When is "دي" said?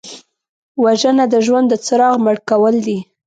2.85-2.97